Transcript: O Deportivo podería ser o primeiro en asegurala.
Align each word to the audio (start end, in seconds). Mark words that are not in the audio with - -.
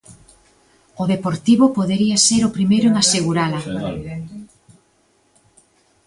O 1.01 1.03
Deportivo 1.13 1.65
podería 1.77 2.17
ser 2.27 2.41
o 2.45 2.53
primeiro 2.57 2.85
en 2.89 2.95
asegurala. 2.97 3.61